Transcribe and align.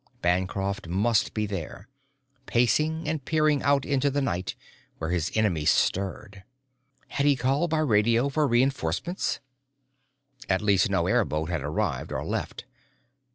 Bancroft 0.23 0.87
must 0.87 1.35
be 1.35 1.45
there, 1.45 1.87
pacing 2.47 3.07
and 3.07 3.23
peering 3.23 3.61
out 3.61 3.85
into 3.85 4.09
the 4.09 4.19
night 4.19 4.55
where 4.97 5.11
his 5.11 5.31
enemy 5.35 5.63
stirred. 5.63 6.43
Had 7.09 7.27
he 7.27 7.35
called 7.35 7.69
by 7.69 7.77
radio 7.77 8.27
for 8.27 8.47
reinforcements? 8.47 9.41
At 10.49 10.63
least 10.63 10.89
no 10.89 11.05
airboat 11.05 11.49
had 11.49 11.61
arrived 11.61 12.11
or 12.11 12.25
left. 12.25 12.65